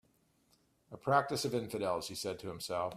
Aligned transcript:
"A 0.91 0.97
practice 0.97 1.45
of 1.45 1.53
infidels," 1.53 2.07
he 2.07 2.15
said 2.15 2.39
to 2.39 2.47
himself. 2.47 2.89